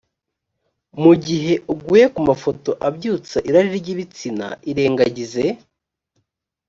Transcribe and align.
mu 1.01 1.13
gihe 1.25 1.53
uguye 1.73 2.05
ku 2.13 2.19
mafoto 2.29 2.69
abyutsa 2.87 3.37
irari 3.49 3.69
ry’ibitsina 3.79 4.47
irengagize 4.71 5.43